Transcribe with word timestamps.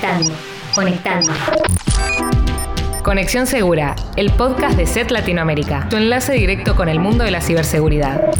Conectando, 0.00 0.34
conectando. 0.76 1.32
Conexión 3.02 3.48
Segura, 3.48 3.96
el 4.16 4.30
podcast 4.30 4.76
de 4.76 4.86
SET 4.86 5.10
Latinoamérica, 5.10 5.88
tu 5.90 5.96
enlace 5.96 6.34
directo 6.34 6.76
con 6.76 6.88
el 6.88 7.00
mundo 7.00 7.24
de 7.24 7.32
la 7.32 7.40
ciberseguridad. 7.40 8.30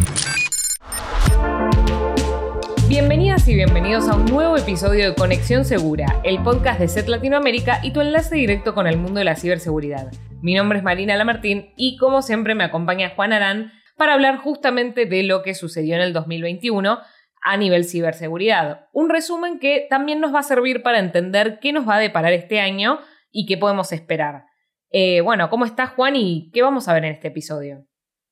Bienvenidas 2.88 3.48
y 3.48 3.54
bienvenidos 3.54 4.08
a 4.08 4.14
un 4.14 4.26
nuevo 4.26 4.56
episodio 4.56 5.08
de 5.08 5.16
Conexión 5.16 5.64
Segura, 5.64 6.20
el 6.22 6.40
podcast 6.44 6.78
de 6.78 6.86
SET 6.86 7.08
Latinoamérica 7.08 7.80
y 7.82 7.92
tu 7.92 8.02
enlace 8.02 8.36
directo 8.36 8.72
con 8.72 8.86
el 8.86 8.96
mundo 8.96 9.18
de 9.18 9.24
la 9.24 9.34
ciberseguridad. 9.34 10.12
Mi 10.40 10.54
nombre 10.54 10.78
es 10.78 10.84
Marina 10.84 11.16
Lamartín 11.16 11.72
y 11.76 11.96
como 11.96 12.22
siempre 12.22 12.54
me 12.54 12.62
acompaña 12.62 13.14
Juan 13.16 13.32
Arán 13.32 13.72
para 13.96 14.14
hablar 14.14 14.38
justamente 14.38 15.06
de 15.06 15.24
lo 15.24 15.42
que 15.42 15.54
sucedió 15.54 15.96
en 15.96 16.02
el 16.02 16.12
2021 16.12 17.00
a 17.48 17.56
nivel 17.56 17.84
ciberseguridad. 17.84 18.88
Un 18.92 19.08
resumen 19.08 19.58
que 19.58 19.86
también 19.88 20.20
nos 20.20 20.34
va 20.34 20.40
a 20.40 20.42
servir 20.42 20.82
para 20.82 20.98
entender 20.98 21.58
qué 21.60 21.72
nos 21.72 21.88
va 21.88 21.96
a 21.96 21.98
deparar 21.98 22.34
este 22.34 22.60
año 22.60 22.98
y 23.30 23.46
qué 23.46 23.56
podemos 23.56 23.90
esperar. 23.92 24.44
Eh, 24.90 25.22
bueno, 25.22 25.48
¿cómo 25.48 25.64
estás 25.64 25.90
Juan 25.90 26.14
y 26.14 26.50
qué 26.52 26.60
vamos 26.60 26.88
a 26.88 26.92
ver 26.92 27.06
en 27.06 27.12
este 27.12 27.28
episodio? 27.28 27.86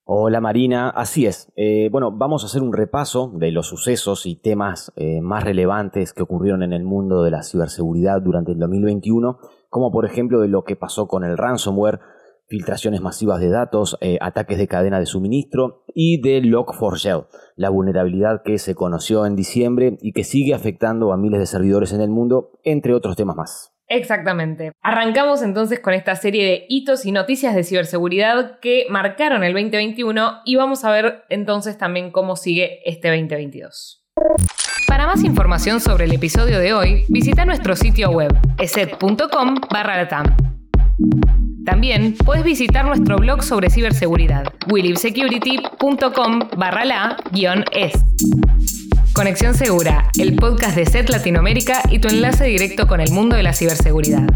Hola 0.05 0.43
Marina, 0.43 0.91
así 0.91 1.25
es. 1.25 1.51
Eh, 1.57 1.89
bueno, 1.91 2.13
vamos 2.13 2.43
a 2.43 2.47
hacer 2.47 2.63
un 2.63 2.75
repaso 2.75 3.33
de 3.35 3.53
los 3.53 3.67
sucesos 3.67 4.27
y 4.27 4.37
temas 4.37 4.93
eh, 4.97 5.23
más 5.23 5.45
relevantes 5.45 6.13
que 6.13 6.23
ocurrieron 6.23 6.63
en 6.63 6.75
el 6.75 6.85
mundo 6.85 7.23
de 7.23 7.31
la 7.31 7.43
ciberseguridad 7.43 8.21
durante 8.21 8.53
el 8.53 8.59
2021, 8.59 9.39
como 9.71 9.91
por 9.91 10.05
ejemplo 10.05 10.41
de 10.41 10.49
lo 10.49 10.63
que 10.63 10.77
pasó 10.77 11.09
con 11.09 11.25
el 11.25 11.39
ransomware, 11.39 12.01
filtraciones 12.49 13.01
masivas 13.01 13.41
de 13.41 13.51
datos, 13.51 13.97
eh, 14.01 14.19
ataques 14.21 14.59
de 14.59 14.69
cadena 14.69 14.99
de 14.99 15.07
suministro 15.07 15.85
y 15.95 16.21
de 16.21 16.43
Log4Shell, 16.43 17.27
la 17.57 17.71
vulnerabilidad 17.71 18.43
que 18.45 18.59
se 18.59 18.75
conoció 18.75 19.27
en 19.27 19.37
diciembre 19.37 19.97
y 20.01 20.13
que 20.13 20.25
sigue 20.25 20.55
afectando 20.55 21.13
a 21.13 21.17
miles 21.17 21.41
de 21.41 21.47
servidores 21.47 21.93
en 21.93 22.01
el 22.01 22.11
mundo, 22.11 22.53
entre 22.63 22.95
otros 22.95 23.17
temas 23.17 23.37
más. 23.37 23.73
Exactamente. 23.89 24.73
Arrancamos 24.83 25.43
entonces 25.43 25.81
con 25.81 25.95
esta 25.95 26.17
serie 26.17 26.45
de 26.45 26.67
hitos 26.69 27.07
y 27.07 27.13
noticias 27.13 27.55
de 27.55 27.63
ciberseguridad 27.63 28.59
que 28.59 28.87
marcaron 28.91 29.45
el 29.45 29.53
2021 29.53 30.41
y 30.45 30.57
vamos 30.57 30.85
a 30.85 30.91
ver 30.91 31.25
entonces 31.29 31.79
también 31.79 32.11
cómo 32.11 32.37
sigue 32.37 32.81
este 32.85 33.09
2022. 33.09 34.05
Para 34.89 35.07
más 35.07 35.23
información 35.25 35.81
sobre 35.81 36.07
el 36.07 36.13
episodio 36.13 36.59
de 36.59 36.73
hoy, 36.73 37.05
visita 37.09 37.45
nuestro 37.45 37.77
sitio 37.77 38.11
web 38.11 38.33
eset.com 38.59 39.57
barra 39.71 40.09
también 41.67 42.15
puedes 42.25 42.45
visitar 42.45 42.87
nuestro 42.87 43.17
blog 43.17 43.43
sobre 43.43 43.69
ciberseguridad, 43.69 44.45
willivesecurity.com 44.71 46.41
barra 46.57 46.85
la 46.85 47.17
es. 47.73 47.93
Conexión 49.13 49.55
Segura, 49.55 50.11
el 50.19 50.37
podcast 50.37 50.77
de 50.77 50.87
SET 50.87 51.11
Latinoamérica 51.11 51.83
y 51.91 51.99
tu 51.99 52.09
enlace 52.09 52.45
directo 52.45 52.87
con 52.87 53.01
el 53.01 53.11
mundo 53.11 53.35
de 53.37 53.43
la 53.43 53.53
ciberseguridad. 53.53 54.29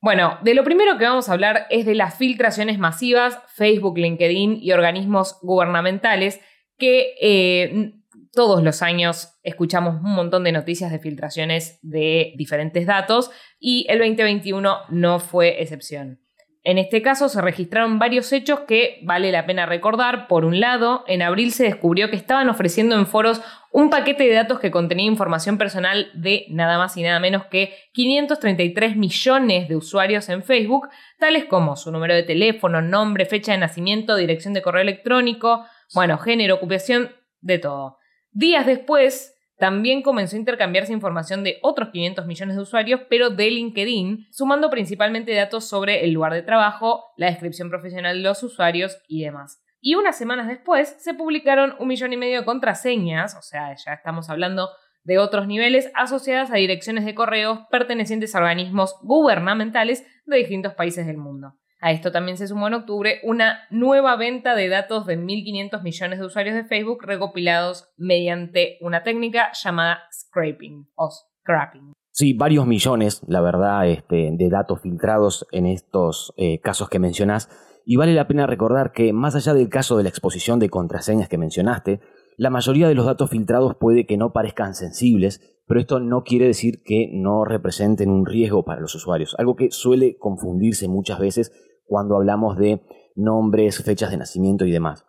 Bueno, 0.00 0.38
de 0.42 0.54
lo 0.54 0.64
primero 0.64 0.96
que 0.96 1.04
vamos 1.04 1.28
a 1.28 1.34
hablar 1.34 1.66
es 1.68 1.84
de 1.84 1.94
las 1.94 2.14
filtraciones 2.14 2.78
masivas, 2.78 3.38
Facebook, 3.54 3.98
LinkedIn 3.98 4.58
y 4.62 4.72
organismos 4.72 5.38
gubernamentales 5.42 6.40
que 6.78 7.14
eh, 7.20 7.92
todos 8.32 8.62
los 8.62 8.82
años 8.82 9.38
escuchamos 9.42 9.96
un 9.96 10.14
montón 10.14 10.44
de 10.44 10.52
noticias 10.52 10.90
de 10.90 10.98
filtraciones 10.98 11.78
de 11.82 12.32
diferentes 12.36 12.86
datos 12.86 13.30
y 13.58 13.86
el 13.88 13.98
2021 13.98 14.78
no 14.90 15.18
fue 15.18 15.62
excepción. 15.62 16.20
En 16.62 16.76
este 16.76 17.00
caso 17.00 17.30
se 17.30 17.40
registraron 17.40 17.98
varios 17.98 18.30
hechos 18.34 18.60
que 18.60 19.00
vale 19.02 19.32
la 19.32 19.46
pena 19.46 19.64
recordar. 19.64 20.28
Por 20.28 20.44
un 20.44 20.60
lado, 20.60 21.04
en 21.06 21.22
abril 21.22 21.52
se 21.52 21.64
descubrió 21.64 22.10
que 22.10 22.16
estaban 22.16 22.50
ofreciendo 22.50 22.96
en 22.96 23.06
foros 23.06 23.40
un 23.72 23.88
paquete 23.88 24.24
de 24.24 24.34
datos 24.34 24.60
que 24.60 24.70
contenía 24.70 25.06
información 25.06 25.56
personal 25.56 26.10
de 26.12 26.44
nada 26.50 26.76
más 26.76 26.98
y 26.98 27.02
nada 27.02 27.18
menos 27.18 27.46
que 27.46 27.72
533 27.94 28.94
millones 28.96 29.68
de 29.68 29.76
usuarios 29.76 30.28
en 30.28 30.42
Facebook, 30.42 30.90
tales 31.18 31.46
como 31.46 31.76
su 31.76 31.90
número 31.90 32.14
de 32.14 32.24
teléfono, 32.24 32.82
nombre, 32.82 33.24
fecha 33.24 33.52
de 33.52 33.58
nacimiento, 33.58 34.16
dirección 34.16 34.52
de 34.52 34.60
correo 34.60 34.82
electrónico, 34.82 35.64
bueno, 35.94 36.18
género, 36.18 36.56
ocupación, 36.56 37.10
de 37.40 37.58
todo. 37.58 37.99
Días 38.32 38.66
después, 38.66 39.36
también 39.60 40.02
comenzó 40.02 40.36
a 40.36 40.38
intercambiarse 40.38 40.92
información 40.92 41.44
de 41.44 41.58
otros 41.62 41.90
500 41.90 42.26
millones 42.26 42.56
de 42.56 42.62
usuarios, 42.62 43.02
pero 43.10 43.28
de 43.28 43.50
LinkedIn, 43.50 44.26
sumando 44.30 44.70
principalmente 44.70 45.34
datos 45.34 45.68
sobre 45.68 46.04
el 46.04 46.12
lugar 46.12 46.32
de 46.32 46.42
trabajo, 46.42 47.04
la 47.16 47.26
descripción 47.26 47.68
profesional 47.68 48.16
de 48.16 48.22
los 48.22 48.42
usuarios 48.42 48.96
y 49.06 49.22
demás. 49.22 49.62
Y 49.82 49.96
unas 49.96 50.16
semanas 50.16 50.48
después 50.48 50.96
se 50.98 51.12
publicaron 51.12 51.74
un 51.78 51.88
millón 51.88 52.12
y 52.12 52.16
medio 52.16 52.40
de 52.40 52.44
contraseñas, 52.46 53.36
o 53.36 53.42
sea, 53.42 53.74
ya 53.74 53.92
estamos 53.92 54.30
hablando 54.30 54.70
de 55.04 55.18
otros 55.18 55.46
niveles 55.46 55.90
asociadas 55.94 56.50
a 56.50 56.56
direcciones 56.56 57.04
de 57.04 57.14
correos 57.14 57.60
pertenecientes 57.70 58.34
a 58.34 58.38
organismos 58.38 58.96
gubernamentales 59.02 60.06
de 60.24 60.36
distintos 60.36 60.74
países 60.74 61.06
del 61.06 61.18
mundo. 61.18 61.54
A 61.80 61.92
esto 61.92 62.12
también 62.12 62.36
se 62.36 62.46
sumó 62.46 62.68
en 62.68 62.74
octubre 62.74 63.20
una 63.22 63.60
nueva 63.70 64.16
venta 64.16 64.54
de 64.54 64.68
datos 64.68 65.06
de 65.06 65.18
1.500 65.18 65.82
millones 65.82 66.18
de 66.18 66.26
usuarios 66.26 66.54
de 66.54 66.64
Facebook 66.64 67.02
recopilados 67.02 67.88
mediante 67.96 68.76
una 68.82 69.02
técnica 69.02 69.50
llamada 69.52 70.00
scraping 70.12 70.90
o 70.94 71.08
scrapping. 71.10 71.92
Sí, 72.12 72.34
varios 72.34 72.66
millones, 72.66 73.22
la 73.26 73.40
verdad, 73.40 73.88
este, 73.88 74.30
de 74.32 74.50
datos 74.50 74.82
filtrados 74.82 75.46
en 75.52 75.64
estos 75.64 76.34
eh, 76.36 76.60
casos 76.60 76.90
que 76.90 76.98
mencionás. 76.98 77.48
Y 77.86 77.96
vale 77.96 78.12
la 78.12 78.28
pena 78.28 78.46
recordar 78.46 78.92
que, 78.92 79.14
más 79.14 79.34
allá 79.34 79.54
del 79.54 79.70
caso 79.70 79.96
de 79.96 80.02
la 80.02 80.10
exposición 80.10 80.58
de 80.58 80.68
contraseñas 80.68 81.30
que 81.30 81.38
mencionaste, 81.38 82.00
la 82.36 82.50
mayoría 82.50 82.88
de 82.88 82.94
los 82.94 83.06
datos 83.06 83.30
filtrados 83.30 83.76
puede 83.76 84.06
que 84.06 84.18
no 84.18 84.32
parezcan 84.32 84.74
sensibles, 84.74 85.40
pero 85.66 85.80
esto 85.80 86.00
no 86.00 86.24
quiere 86.24 86.46
decir 86.46 86.82
que 86.84 87.08
no 87.12 87.44
representen 87.44 88.10
un 88.10 88.26
riesgo 88.26 88.64
para 88.64 88.80
los 88.80 88.94
usuarios, 88.94 89.34
algo 89.38 89.56
que 89.56 89.70
suele 89.70 90.16
confundirse 90.18 90.88
muchas 90.88 91.18
veces 91.18 91.52
cuando 91.90 92.14
hablamos 92.14 92.56
de 92.56 92.82
nombres, 93.16 93.82
fechas 93.82 94.12
de 94.12 94.16
nacimiento 94.16 94.64
y 94.64 94.70
demás. 94.70 95.04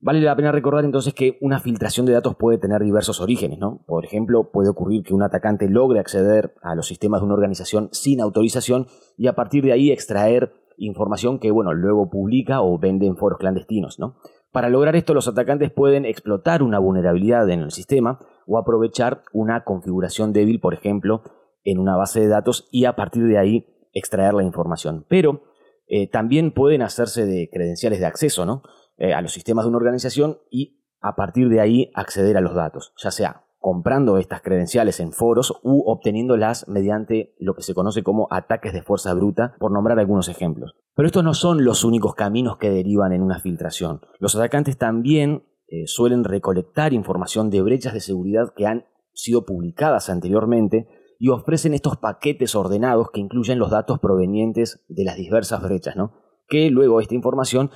Vale 0.00 0.20
la 0.20 0.36
pena 0.36 0.52
recordar 0.52 0.84
entonces 0.84 1.14
que 1.14 1.38
una 1.40 1.60
filtración 1.60 2.04
de 2.04 2.12
datos 2.12 2.36
puede 2.36 2.58
tener 2.58 2.82
diversos 2.82 3.22
orígenes, 3.22 3.58
¿no? 3.58 3.82
Por 3.86 4.04
ejemplo, 4.04 4.50
puede 4.52 4.68
ocurrir 4.68 5.02
que 5.02 5.14
un 5.14 5.22
atacante 5.22 5.66
logre 5.70 5.98
acceder 5.98 6.54
a 6.62 6.74
los 6.74 6.86
sistemas 6.86 7.22
de 7.22 7.24
una 7.24 7.34
organización 7.34 7.88
sin 7.92 8.20
autorización 8.20 8.86
y 9.16 9.28
a 9.28 9.34
partir 9.34 9.64
de 9.64 9.72
ahí 9.72 9.90
extraer 9.90 10.52
información 10.76 11.38
que, 11.38 11.50
bueno, 11.50 11.72
luego 11.72 12.10
publica 12.10 12.60
o 12.60 12.78
vende 12.78 13.06
en 13.06 13.16
foros 13.16 13.38
clandestinos, 13.38 13.98
¿no? 13.98 14.16
Para 14.52 14.68
lograr 14.68 14.94
esto, 14.94 15.14
los 15.14 15.28
atacantes 15.28 15.72
pueden 15.72 16.04
explotar 16.04 16.62
una 16.62 16.78
vulnerabilidad 16.78 17.48
en 17.48 17.60
el 17.60 17.70
sistema 17.70 18.20
o 18.46 18.58
aprovechar 18.58 19.22
una 19.32 19.64
configuración 19.64 20.34
débil, 20.34 20.60
por 20.60 20.74
ejemplo, 20.74 21.22
en 21.64 21.78
una 21.78 21.96
base 21.96 22.20
de 22.20 22.28
datos 22.28 22.68
y 22.70 22.84
a 22.84 22.94
partir 22.94 23.26
de 23.26 23.38
ahí 23.38 23.66
extraer 23.94 24.34
la 24.34 24.42
información. 24.42 25.06
Pero 25.08 25.40
eh, 25.86 26.08
también 26.08 26.52
pueden 26.52 26.82
hacerse 26.82 27.26
de 27.26 27.48
credenciales 27.50 28.00
de 28.00 28.06
acceso 28.06 28.44
¿no? 28.44 28.62
Eh, 28.98 29.14
a 29.14 29.22
los 29.22 29.32
sistemas 29.32 29.64
de 29.64 29.68
una 29.68 29.78
organización 29.78 30.38
y 30.50 30.82
a 31.00 31.14
partir 31.16 31.48
de 31.48 31.60
ahí 31.60 31.90
acceder 31.94 32.36
a 32.36 32.40
los 32.40 32.54
datos, 32.54 32.92
ya 32.96 33.10
sea 33.10 33.46
comprando 33.66 34.18
estas 34.18 34.42
credenciales 34.42 35.00
en 35.00 35.12
foros 35.12 35.52
u 35.64 35.82
obteniéndolas 35.90 36.68
mediante 36.68 37.34
lo 37.40 37.54
que 37.54 37.62
se 37.62 37.74
conoce 37.74 38.04
como 38.04 38.28
ataques 38.30 38.72
de 38.72 38.82
fuerza 38.82 39.12
bruta, 39.12 39.56
por 39.58 39.72
nombrar 39.72 39.98
algunos 39.98 40.28
ejemplos. 40.28 40.76
Pero 40.94 41.06
estos 41.06 41.24
no 41.24 41.34
son 41.34 41.64
los 41.64 41.82
únicos 41.82 42.14
caminos 42.14 42.58
que 42.58 42.70
derivan 42.70 43.12
en 43.12 43.22
una 43.22 43.40
filtración. 43.40 44.02
Los 44.20 44.36
atacantes 44.36 44.78
también 44.78 45.48
eh, 45.66 45.86
suelen 45.86 46.22
recolectar 46.22 46.92
información 46.92 47.50
de 47.50 47.60
brechas 47.60 47.92
de 47.92 47.98
seguridad 47.98 48.52
que 48.54 48.66
han 48.66 48.86
sido 49.12 49.44
publicadas 49.44 50.10
anteriormente 50.10 50.86
y 51.18 51.30
ofrecen 51.30 51.74
estos 51.74 51.96
paquetes 51.96 52.54
ordenados 52.54 53.10
que 53.10 53.20
incluyen 53.20 53.58
los 53.58 53.70
datos 53.70 53.98
provenientes 53.98 54.84
de 54.88 55.04
las 55.04 55.16
diversas 55.16 55.62
brechas, 55.62 55.96
¿no? 55.96 56.12
que 56.48 56.70
luego 56.70 57.00
esta 57.00 57.14
información 57.14 57.70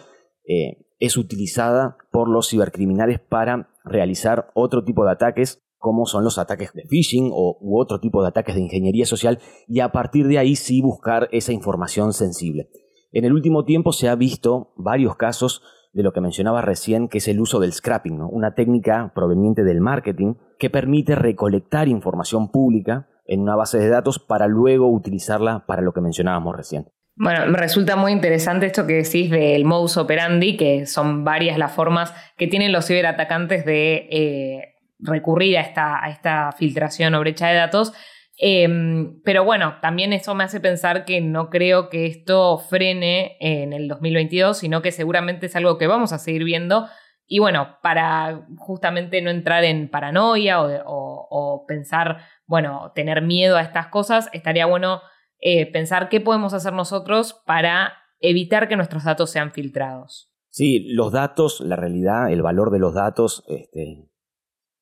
eh, 0.46 0.86
es 0.98 1.16
utilizada 1.16 1.96
por 2.12 2.28
los 2.28 2.48
cibercriminales 2.48 3.20
para 3.20 3.70
realizar 3.84 4.50
otro 4.54 4.84
tipo 4.84 5.04
de 5.04 5.12
ataques 5.12 5.62
como 5.78 6.04
son 6.04 6.24
los 6.24 6.38
ataques 6.38 6.74
de 6.74 6.84
phishing 6.86 7.30
o, 7.32 7.56
u 7.60 7.80
otro 7.80 8.00
tipo 8.00 8.20
de 8.22 8.28
ataques 8.28 8.54
de 8.54 8.60
ingeniería 8.60 9.06
social 9.06 9.38
y 9.66 9.80
a 9.80 9.92
partir 9.92 10.26
de 10.28 10.38
ahí 10.38 10.54
sí 10.54 10.82
buscar 10.82 11.28
esa 11.32 11.52
información 11.52 12.12
sensible. 12.12 12.68
En 13.12 13.24
el 13.24 13.32
último 13.32 13.64
tiempo 13.64 13.92
se 13.92 14.08
ha 14.08 14.14
visto 14.14 14.74
varios 14.76 15.16
casos 15.16 15.62
de 15.92 16.02
lo 16.02 16.12
que 16.12 16.20
mencionaba 16.20 16.60
recién, 16.60 17.08
que 17.08 17.18
es 17.18 17.28
el 17.28 17.40
uso 17.40 17.58
del 17.58 17.72
scrapping, 17.72 18.20
una 18.20 18.54
técnica 18.54 19.10
proveniente 19.14 19.64
del 19.64 19.80
marketing 19.80 20.34
que 20.58 20.70
permite 20.70 21.14
recolectar 21.14 21.88
información 21.88 22.50
pública 22.50 23.08
en 23.30 23.40
una 23.40 23.54
base 23.54 23.78
de 23.78 23.88
datos 23.88 24.18
para 24.18 24.48
luego 24.48 24.90
utilizarla 24.90 25.64
para 25.64 25.82
lo 25.82 25.92
que 25.92 26.00
mencionábamos 26.00 26.56
recién. 26.56 26.86
Bueno, 27.14 27.46
me 27.46 27.58
resulta 27.58 27.94
muy 27.94 28.10
interesante 28.10 28.66
esto 28.66 28.86
que 28.86 28.94
decís 28.94 29.30
del 29.30 29.64
modus 29.64 29.96
operandi, 29.96 30.56
que 30.56 30.86
son 30.86 31.22
varias 31.22 31.56
las 31.56 31.72
formas 31.72 32.12
que 32.36 32.48
tienen 32.48 32.72
los 32.72 32.86
ciberatacantes 32.86 33.64
de 33.64 34.08
eh, 34.10 34.74
recurrir 34.98 35.58
a 35.58 35.60
esta, 35.60 36.04
a 36.04 36.10
esta 36.10 36.50
filtración 36.52 37.14
o 37.14 37.20
brecha 37.20 37.46
de 37.48 37.54
datos. 37.54 37.92
Em, 38.36 39.20
pero 39.22 39.44
bueno, 39.44 39.76
también 39.80 40.12
eso 40.12 40.34
me 40.34 40.42
hace 40.42 40.58
pensar 40.58 41.04
que 41.04 41.20
no 41.20 41.50
creo 41.50 41.88
que 41.88 42.06
esto 42.06 42.58
frene 42.58 43.36
en 43.38 43.72
el 43.72 43.86
2022, 43.86 44.58
sino 44.58 44.82
que 44.82 44.90
seguramente 44.90 45.46
es 45.46 45.54
algo 45.54 45.78
que 45.78 45.86
vamos 45.86 46.12
a 46.12 46.18
seguir 46.18 46.42
viendo. 46.42 46.88
Y 47.32 47.38
bueno, 47.38 47.76
para 47.80 48.44
justamente 48.58 49.22
no 49.22 49.30
entrar 49.30 49.62
en 49.62 49.88
paranoia 49.88 50.56
o, 50.60 51.64
pensar, 51.68 52.22
bueno, 52.44 52.90
tener 52.92 53.22
miedo 53.22 53.56
a 53.56 53.62
estas 53.62 53.86
cosas, 53.86 54.28
estaría 54.32 54.66
bueno 54.66 55.00
eh, 55.38 55.70
pensar 55.70 56.08
qué 56.08 56.20
podemos 56.20 56.54
hacer 56.54 56.72
nosotros 56.72 57.40
para 57.46 57.92
evitar 58.18 58.66
que 58.66 58.74
nuestros 58.74 59.04
datos 59.04 59.30
sean 59.30 59.52
filtrados. 59.52 60.34
Sí, 60.48 60.92
los 60.92 61.12
datos, 61.12 61.60
la 61.60 61.76
realidad, 61.76 62.32
el 62.32 62.42
valor 62.42 62.72
de 62.72 62.80
los 62.80 62.94
datos, 62.94 63.44
este, 63.46 64.10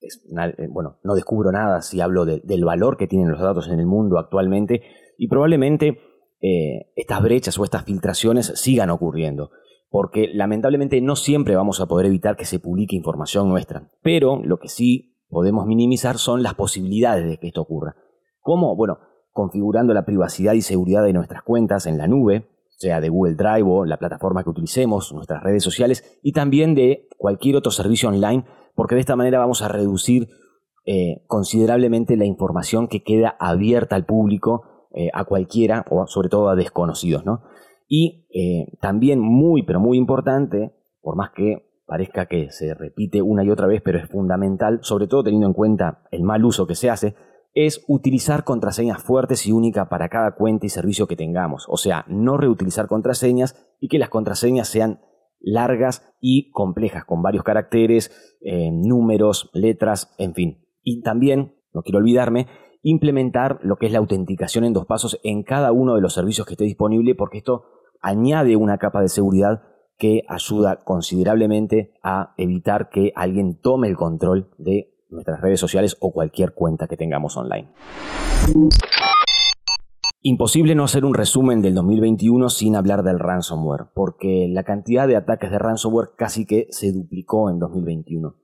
eh, 0.01 0.69
bueno, 0.71 1.01
no 1.05 1.15
descubro 1.15 1.53
nada 1.53 1.83
si 1.83 2.01
hablo 2.01 2.25
del 2.25 2.65
valor 2.65 2.97
que 2.97 3.07
tienen 3.07 3.31
los 3.31 3.43
datos 3.43 3.69
en 3.69 3.79
el 3.79 3.85
mundo 3.85 4.19
actualmente 4.19 4.81
y 5.19 5.29
probablemente 5.29 5.99
eh, 6.41 6.93
estas 6.97 7.21
brechas 7.21 7.59
o 7.59 7.65
estas 7.65 7.85
filtraciones 7.85 8.47
sigan 8.55 8.89
ocurriendo, 8.89 9.51
porque 9.91 10.29
lamentablemente 10.33 11.01
no 11.01 11.17
siempre 11.17 11.57
vamos 11.57 11.81
a 11.81 11.87
poder 11.87 12.07
evitar 12.07 12.37
que 12.37 12.45
se 12.45 12.59
publique 12.59 12.97
información 12.97 13.49
nuestra, 13.49 13.91
pero 14.03 14.41
lo 14.43 14.59
que 14.59 14.69
sí 14.69 15.17
podemos 15.29 15.67
minimizar 15.67 16.19
son 16.19 16.43
las 16.43 16.55
posibilidades 16.55 17.27
de 17.27 17.39
que 17.39 17.49
esto 17.49 17.63
ocurra. 17.63 17.97
¿Cómo? 18.41 18.77
Bueno, 18.77 18.99
configurando 19.33 19.95
la 19.95 20.05
privacidad 20.05 20.55
y 20.55 20.63
seguridad 20.63 21.05
de 21.05 21.13
nuestras 21.13 21.43
cuentas 21.43 21.87
en 21.87 21.99
la 21.99 22.07
nube, 22.07 22.49
sea 22.79 23.01
de 23.01 23.09
Google 23.09 23.35
Drive 23.35 23.65
o 23.65 23.85
la 23.85 23.99
plataforma 23.99 24.45
que 24.45 24.51
utilicemos, 24.51 25.13
nuestras 25.13 25.43
redes 25.43 25.65
sociales 25.65 26.19
y 26.23 26.33
también 26.33 26.75
de 26.75 27.09
cualquier 27.17 27.57
otro 27.57 27.73
servicio 27.73 28.09
online, 28.09 28.45
porque 28.75 28.95
de 28.95 29.01
esta 29.01 29.17
manera 29.17 29.39
vamos 29.39 29.63
a 29.63 29.69
reducir 29.69 30.29
eh, 30.85 31.25
considerablemente 31.27 32.17
la 32.17 32.25
información 32.25 32.89
que 32.89 33.03
queda 33.03 33.37
abierta 33.39 33.97
al 33.97 34.07
público, 34.07 34.89
eh, 34.95 35.11
a 35.13 35.25
cualquiera 35.25 35.85
o 35.91 36.07
sobre 36.07 36.29
todo 36.29 36.49
a 36.49 36.57
desconocidos. 36.57 37.25
¿no? 37.25 37.43
Y 37.89 38.29
eh, 38.33 38.77
también 38.81 39.19
muy, 39.19 39.63
pero 39.63 39.81
muy 39.81 39.97
importante, 39.97 40.75
por 41.01 41.17
más 41.17 41.31
que 41.35 41.67
parezca 41.87 42.27
que 42.27 42.51
se 42.51 42.75
repite 42.75 43.23
una 43.23 43.43
y 43.43 43.51
otra 43.51 43.67
vez, 43.67 43.81
pero 43.83 43.99
es 43.99 44.09
fundamental, 44.09 44.81
sobre 44.83 45.07
todo 45.07 45.25
teniendo 45.25 45.47
en 45.47 45.55
cuenta 45.55 46.03
el 46.11 46.23
mal 46.23 46.45
uso 46.45 46.67
que 46.67 46.75
se 46.75 46.91
hace, 46.91 47.15
es 47.55 47.83
utilizar 47.89 48.45
contraseñas 48.45 49.03
fuertes 49.03 49.47
y 49.47 49.53
únicas 49.53 49.89
para 49.89 50.11
cada 50.11 50.33
cuenta 50.33 50.67
y 50.67 50.69
servicio 50.69 51.07
que 51.07 51.17
tengamos. 51.17 51.67
O 51.69 51.79
sea, 51.79 52.05
no 52.07 52.37
reutilizar 52.37 52.89
contraseñas 52.89 53.57
y 53.81 53.89
que 53.89 53.99
las 53.99 54.11
contraseñas 54.11 54.69
sean 54.69 55.01
largas 55.41 56.15
y 56.21 56.51
complejas, 56.51 57.05
con 57.05 57.23
varios 57.23 57.43
caracteres, 57.43 58.37
eh, 58.43 58.71
números, 58.71 59.51
letras, 59.55 60.15
en 60.19 60.35
fin. 60.35 60.67
Y 60.83 61.01
también, 61.01 61.55
no 61.73 61.83
quiero 61.83 61.99
olvidarme, 61.99 62.49
implementar 62.83 63.59
lo 63.63 63.77
que 63.77 63.87
es 63.87 63.93
la 63.93 63.99
autenticación 63.99 64.65
en 64.65 64.73
dos 64.73 64.87
pasos 64.87 65.19
en 65.23 65.43
cada 65.43 65.73
uno 65.73 65.95
de 65.95 66.01
los 66.01 66.15
servicios 66.15 66.47
que 66.47 66.55
esté 66.55 66.65
disponible, 66.65 67.15
porque 67.15 67.39
esto 67.39 67.65
añade 68.01 68.57
una 68.57 68.79
capa 68.79 69.01
de 69.01 69.09
seguridad 69.09 69.63
que 69.99 70.23
ayuda 70.29 70.85
considerablemente 70.85 71.95
a 72.03 72.35
evitar 72.37 72.89
que 72.89 73.13
alguien 73.17 73.61
tome 73.61 73.89
el 73.89 73.97
control 73.97 74.51
de 74.59 74.95
nuestras 75.11 75.41
redes 75.41 75.59
sociales 75.59 75.97
o 76.01 76.13
cualquier 76.13 76.55
cuenta 76.55 76.87
que 76.87 76.97
tengamos 76.97 77.37
online. 77.37 77.69
Imposible 80.23 80.75
no 80.75 80.85
hacer 80.85 81.05
un 81.05 81.15
resumen 81.15 81.63
del 81.63 81.75
2021 81.75 82.49
sin 82.51 82.77
hablar 82.77 83.03
del 83.03 83.19
ransomware, 83.19 83.87
porque 83.95 84.49
la 84.51 84.65
cantidad 84.65 85.07
de 85.07 85.17
ataques 85.17 85.51
de 85.51 85.59
ransomware 85.59 86.11
casi 86.17 86.45
que 86.45 86.67
se 86.71 86.93
duplicó 86.93 87.51
en 87.51 87.59
2021. 87.59 88.35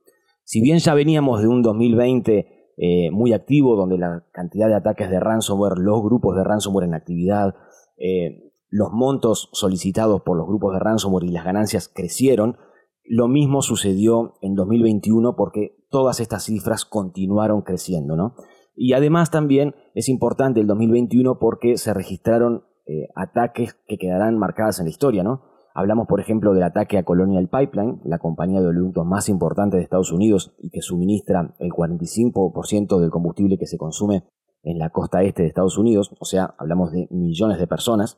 Si 0.43 0.61
bien 0.61 0.79
ya 0.79 0.93
veníamos 0.93 1.41
de 1.41 1.47
un 1.47 1.61
2020 1.61 2.73
eh, 2.77 3.11
muy 3.11 3.33
activo, 3.33 3.75
donde 3.75 3.97
la 3.97 4.25
cantidad 4.31 4.67
de 4.67 4.75
ataques 4.75 5.09
de 5.09 5.19
ransomware, 5.19 5.77
los 5.77 6.01
grupos 6.01 6.35
de 6.35 6.43
ransomware 6.43 6.87
en 6.87 6.93
actividad, 6.93 7.55
eh, 7.97 8.44
los 8.75 8.91
montos 8.91 9.49
solicitados 9.53 10.21
por 10.23 10.37
los 10.37 10.47
grupos 10.47 10.73
de 10.73 10.79
ransomware 10.79 11.23
y 11.23 11.31
las 11.31 11.45
ganancias 11.45 11.87
crecieron, 11.87 12.57
lo 13.05 13.29
mismo 13.29 13.61
sucedió 13.61 14.33
en 14.41 14.53
2021 14.53 15.37
porque 15.37 15.77
todas 15.89 16.19
estas 16.19 16.43
cifras 16.43 16.83
continuaron 16.83 17.61
creciendo, 17.61 18.17
¿no? 18.17 18.35
Y 18.75 18.91
además 18.91 19.31
también 19.31 19.75
es 19.93 20.09
importante 20.09 20.59
el 20.59 20.67
2021 20.67 21.39
porque 21.39 21.77
se 21.77 21.93
registraron 21.93 22.65
eh, 22.85 23.07
ataques 23.15 23.77
que 23.87 23.97
quedarán 23.97 24.37
marcadas 24.37 24.79
en 24.79 24.85
la 24.87 24.91
historia, 24.91 25.23
¿no? 25.23 25.43
Hablamos, 25.73 26.07
por 26.07 26.19
ejemplo, 26.19 26.53
del 26.53 26.63
ataque 26.63 26.97
a 26.97 27.03
Colonial 27.03 27.47
Pipeline, 27.47 28.01
la 28.03 28.19
compañía 28.19 28.59
de 28.59 28.67
oleoductos 28.67 29.05
más 29.05 29.29
importante 29.29 29.77
de 29.77 29.83
Estados 29.83 30.11
Unidos 30.11 30.53
y 30.59 30.69
que 30.69 30.81
suministra 30.81 31.55
el 31.59 31.71
45% 31.71 32.99
del 32.99 33.09
combustible 33.09 33.57
que 33.57 33.67
se 33.67 33.77
consume 33.77 34.25
en 34.63 34.79
la 34.79 34.89
costa 34.89 35.21
este 35.23 35.43
de 35.43 35.47
Estados 35.47 35.77
Unidos, 35.77 36.13
o 36.19 36.25
sea, 36.25 36.55
hablamos 36.57 36.91
de 36.91 37.07
millones 37.11 37.59
de 37.59 37.67
personas, 37.67 38.17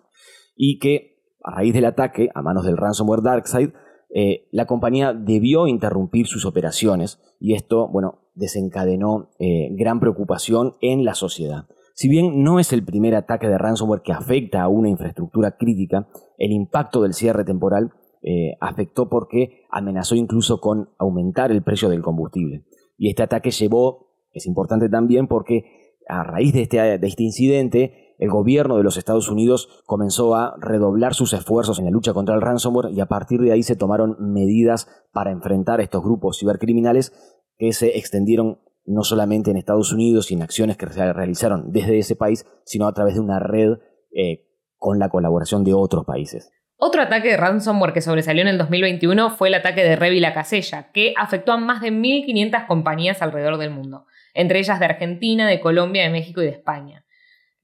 y 0.57 0.79
que 0.79 1.21
a 1.43 1.55
raíz 1.55 1.73
del 1.73 1.85
ataque 1.85 2.29
a 2.33 2.41
manos 2.41 2.65
del 2.65 2.77
ransomware 2.77 3.21
DarkSide 3.21 3.73
eh, 4.09 4.47
la 4.51 4.65
compañía 4.65 5.13
debió 5.13 5.67
interrumpir 5.67 6.27
sus 6.27 6.45
operaciones 6.45 7.21
y 7.39 7.53
esto, 7.53 7.87
bueno, 7.87 8.19
desencadenó 8.35 9.29
eh, 9.39 9.69
gran 9.71 9.99
preocupación 9.99 10.75
en 10.81 11.05
la 11.05 11.13
sociedad. 11.13 11.65
Si 11.93 12.07
bien 12.07 12.43
no 12.43 12.59
es 12.59 12.73
el 12.73 12.85
primer 12.85 13.15
ataque 13.15 13.47
de 13.47 13.57
ransomware 13.57 14.01
que 14.03 14.13
afecta 14.13 14.61
a 14.61 14.69
una 14.69 14.89
infraestructura 14.89 15.57
crítica, 15.57 16.07
el 16.37 16.51
impacto 16.51 17.01
del 17.01 17.13
cierre 17.13 17.43
temporal 17.43 17.91
eh, 18.21 18.55
afectó 18.61 19.09
porque 19.09 19.65
amenazó 19.71 20.15
incluso 20.15 20.59
con 20.61 20.89
aumentar 20.99 21.51
el 21.51 21.63
precio 21.63 21.89
del 21.89 22.01
combustible. 22.01 22.65
Y 22.97 23.09
este 23.09 23.23
ataque 23.23 23.51
llevó, 23.51 24.11
es 24.31 24.45
importante 24.45 24.89
también 24.89 25.27
porque 25.27 25.95
a 26.07 26.23
raíz 26.23 26.53
de 26.53 26.61
este, 26.63 26.77
de 26.97 27.07
este 27.07 27.23
incidente, 27.23 28.06
el 28.17 28.29
gobierno 28.29 28.77
de 28.77 28.83
los 28.83 28.97
Estados 28.97 29.29
Unidos 29.29 29.83
comenzó 29.85 30.35
a 30.35 30.55
redoblar 30.59 31.13
sus 31.13 31.33
esfuerzos 31.33 31.79
en 31.79 31.85
la 31.85 31.91
lucha 31.91 32.13
contra 32.13 32.35
el 32.35 32.41
ransomware 32.41 32.91
y 32.91 32.99
a 32.99 33.05
partir 33.05 33.41
de 33.41 33.51
ahí 33.51 33.63
se 33.63 33.75
tomaron 33.75 34.15
medidas 34.19 34.87
para 35.13 35.31
enfrentar 35.31 35.79
a 35.79 35.83
estos 35.83 36.03
grupos 36.03 36.39
cibercriminales 36.39 37.13
que 37.57 37.73
se 37.73 37.97
extendieron 37.97 38.59
no 38.85 39.03
solamente 39.03 39.51
en 39.51 39.57
Estados 39.57 39.91
Unidos 39.91 40.31
y 40.31 40.35
en 40.35 40.41
acciones 40.41 40.77
que 40.77 40.87
se 40.87 41.13
realizaron 41.13 41.71
desde 41.71 41.99
ese 41.99 42.15
país, 42.15 42.45
sino 42.65 42.87
a 42.87 42.93
través 42.93 43.15
de 43.15 43.19
una 43.19 43.39
red 43.39 43.73
eh, 44.15 44.45
con 44.77 44.97
la 44.97 45.09
colaboración 45.09 45.63
de 45.63 45.73
otros 45.73 46.05
países. 46.05 46.51
Otro 46.79 47.01
ataque 47.01 47.29
de 47.29 47.37
ransomware 47.37 47.91
que 47.91 48.01
sobresalió 48.01 48.43
en 48.43 48.47
el 48.47 48.57
2021 48.59 49.31
fue 49.31 49.47
el 49.47 49.55
ataque 49.55 49.83
de 49.83 49.95
Revi 49.95 50.19
La 50.19 50.33
Casella, 50.33 50.91
que 50.93 51.13
afectó 51.17 51.51
a 51.51 51.57
más 51.57 51.81
de 51.81 51.91
1.500 51.91 52.67
compañías 52.67 53.21
alrededor 53.21 53.57
del 53.57 53.71
mundo, 53.71 54.05
entre 54.35 54.59
ellas 54.59 54.79
de 54.79 54.85
Argentina, 54.85 55.47
de 55.47 55.59
Colombia, 55.59 56.03
de 56.03 56.11
México 56.11 56.41
y 56.41 56.45
de 56.45 56.51
España. 56.51 57.03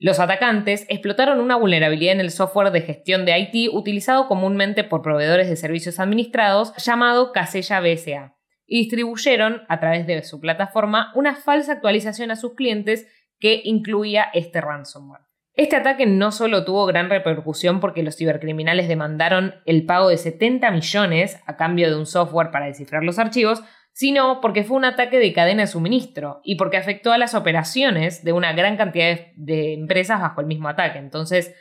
Los 0.03 0.19
atacantes 0.19 0.85
explotaron 0.89 1.39
una 1.39 1.55
vulnerabilidad 1.55 2.11
en 2.11 2.19
el 2.19 2.29
software 2.29 2.71
de 2.71 2.81
gestión 2.81 3.23
de 3.23 3.39
IT 3.39 3.73
utilizado 3.73 4.27
comúnmente 4.27 4.83
por 4.83 5.01
proveedores 5.01 5.47
de 5.47 5.55
servicios 5.55 5.97
administrados 5.97 6.73
llamado 6.75 7.31
Casella 7.31 7.79
BSA 7.79 8.35
y 8.67 8.79
distribuyeron 8.79 9.61
a 9.69 9.79
través 9.79 10.05
de 10.05 10.21
su 10.23 10.41
plataforma 10.41 11.13
una 11.15 11.35
falsa 11.37 11.71
actualización 11.71 12.31
a 12.31 12.35
sus 12.35 12.53
clientes 12.53 13.07
que 13.39 13.61
incluía 13.63 14.25
este 14.33 14.59
ransomware. 14.59 15.21
Este 15.53 15.77
ataque 15.77 16.05
no 16.05 16.33
solo 16.33 16.65
tuvo 16.65 16.85
gran 16.85 17.09
repercusión 17.09 17.79
porque 17.79 18.03
los 18.03 18.17
cibercriminales 18.17 18.89
demandaron 18.89 19.55
el 19.65 19.85
pago 19.85 20.09
de 20.09 20.17
70 20.17 20.69
millones 20.71 21.39
a 21.45 21.55
cambio 21.55 21.89
de 21.89 21.95
un 21.95 22.07
software 22.07 22.51
para 22.51 22.65
descifrar 22.65 23.05
los 23.05 23.19
archivos, 23.19 23.63
sino 23.93 24.41
porque 24.41 24.63
fue 24.63 24.77
un 24.77 24.85
ataque 24.85 25.19
de 25.19 25.33
cadena 25.33 25.61
de 25.61 25.67
suministro 25.67 26.41
y 26.43 26.55
porque 26.55 26.77
afectó 26.77 27.11
a 27.13 27.17
las 27.19 27.35
operaciones 27.35 28.23
de 28.23 28.33
una 28.33 28.51
gran 28.53 28.75
cantidad 28.75 29.19
de, 29.35 29.73
empresas 29.73 30.19
bajo 30.19 30.41
el 30.41 30.47
mismo 30.47 30.67
ataque. 30.67 30.97
Entonces, 30.97 31.53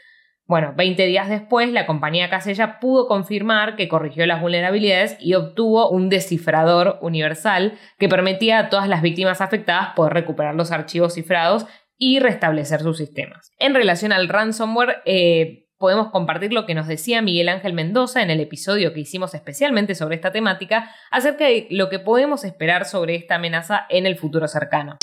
bueno, 0.47 0.73
20 0.77 1.07
días 1.07 1.29
después, 1.29 1.71
la 1.71 1.87
compañía 1.87 2.31
Casella 2.31 2.81
pudo 2.81 3.07
confirmar 3.07 3.77
que 3.77 3.87
corrigió 3.89 4.27
las 4.27 4.41
vulnerabilidades 4.41 5.17
y 5.21 5.35
obtuvo 5.35 5.91
un 5.91 6.09
descifrador 6.09 6.99
universal 7.03 7.79
que 7.99 8.09
permitía 8.09 8.59
a 8.59 8.69
todas 8.71 8.89
las 8.89 9.03
víctimas 9.03 9.41
afectadas 9.41 9.95
poder 9.95 10.15
recuperar 10.15 10.55
los 10.55 10.73
archivos 10.73 11.15
cifrados 11.15 11.67
y 11.99 12.19
restablecer 12.19 12.81
sus 12.81 12.97
sistemas. 12.97 13.53
En 13.59 13.75
relación 13.75 14.11
al 14.11 14.29
ransomware, 14.29 15.03
eh, 15.05 15.67
podemos 15.83 16.13
compartir 16.13 16.53
lo 16.53 16.65
que 16.65 16.77
nos 16.77 16.87
decía 16.87 17.23
Miguel 17.23 17.49
Ángel 17.49 17.73
Mendoza 17.73 18.23
en 18.23 18.31
el 18.31 18.39
episodio 18.39 18.95
que 18.95 19.01
hicimos 19.01 19.35
especialmente 19.35 19.97
sobre 19.97 20.15
esta 20.15 20.31
temática 20.31 20.89
acerca 21.11 21.47
de 21.47 21.67
lo 21.71 21.89
que 21.89 21.99
podemos 21.99 22.45
esperar 22.45 22.85
sobre 22.85 23.17
esta 23.17 23.35
amenaza 23.35 23.87
en 23.89 24.07
el 24.07 24.17
futuro 24.17 24.47
cercano. 24.47 24.99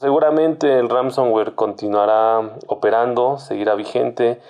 Seguramente 0.00 0.78
el 0.78 0.88
ransomware 0.88 1.54
continuará 1.54 2.56
operando, 2.66 3.36
seguirá 3.36 3.74
vigente. 3.74 4.40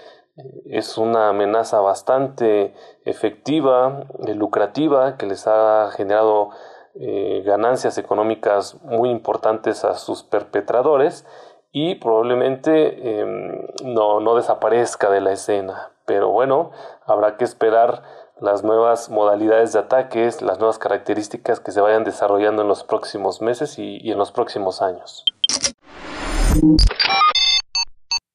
Es 0.66 0.98
una 0.98 1.30
amenaza 1.30 1.80
bastante 1.80 2.74
efectiva, 3.04 4.04
eh, 4.28 4.36
lucrativa, 4.36 5.16
que 5.16 5.26
les 5.26 5.48
ha 5.48 5.90
generado 5.96 6.50
eh, 6.94 7.42
ganancias 7.44 7.98
económicas 7.98 8.80
muy 8.82 9.10
importantes 9.10 9.84
a 9.84 9.94
sus 9.94 10.22
perpetradores 10.22 11.26
y 11.72 11.94
probablemente 11.94 13.20
em, 13.20 13.66
no, 13.82 14.20
no 14.20 14.36
desaparezca 14.36 15.10
de 15.10 15.22
la 15.22 15.32
escena. 15.32 15.90
Pero 16.04 16.30
bueno, 16.30 16.70
habrá 17.06 17.38
que 17.38 17.44
esperar 17.44 18.02
las 18.40 18.62
nuevas 18.62 19.08
modalidades 19.08 19.72
de 19.72 19.78
ataques, 19.78 20.42
las 20.42 20.58
nuevas 20.58 20.78
características 20.78 21.60
que 21.60 21.72
se 21.72 21.80
vayan 21.80 22.04
desarrollando 22.04 22.62
en 22.62 22.68
los 22.68 22.84
próximos 22.84 23.40
meses 23.40 23.78
y, 23.78 23.98
y 24.02 24.12
en 24.12 24.18
los 24.18 24.32
próximos 24.32 24.82
años. 24.82 25.24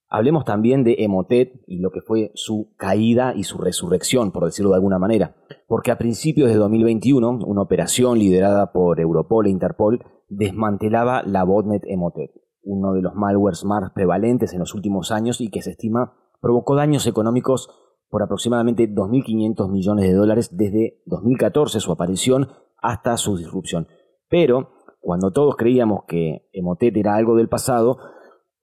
Hablemos 0.09 0.45
también 0.45 0.83
de 0.83 0.95
Emotet 0.99 1.61
y 1.67 1.79
lo 1.79 1.91
que 1.91 2.01
fue 2.01 2.31
su 2.33 2.73
caída 2.77 3.33
y 3.35 3.43
su 3.43 3.59
resurrección, 3.59 4.31
por 4.31 4.45
decirlo 4.45 4.71
de 4.71 4.77
alguna 4.77 4.97
manera, 4.97 5.35
porque 5.67 5.91
a 5.91 5.97
principios 5.97 6.49
de 6.49 6.55
2021, 6.55 7.39
una 7.45 7.61
operación 7.61 8.17
liderada 8.17 8.71
por 8.71 9.01
Europol 9.01 9.45
e 9.45 9.49
Interpol 9.49 10.05
desmantelaba 10.29 11.21
la 11.23 11.43
botnet 11.43 11.83
Emotet 11.85 12.31
uno 12.67 12.93
de 12.93 13.01
los 13.01 13.15
malwares 13.15 13.65
más 13.65 13.91
prevalentes 13.93 14.53
en 14.53 14.59
los 14.59 14.75
últimos 14.75 15.11
años 15.11 15.41
y 15.41 15.49
que 15.49 15.61
se 15.61 15.71
estima 15.71 16.13
provocó 16.41 16.75
daños 16.75 17.07
económicos 17.07 17.69
por 18.09 18.23
aproximadamente 18.23 18.89
2.500 18.89 19.69
millones 19.71 20.05
de 20.05 20.13
dólares 20.13 20.55
desde 20.55 21.01
2014, 21.05 21.79
su 21.79 21.91
aparición, 21.91 22.49
hasta 22.81 23.17
su 23.17 23.37
disrupción. 23.37 23.87
Pero, 24.29 24.69
cuando 24.99 25.31
todos 25.31 25.55
creíamos 25.55 26.01
que 26.07 26.47
Emotet 26.53 26.95
era 26.95 27.15
algo 27.15 27.35
del 27.35 27.49
pasado, 27.49 27.97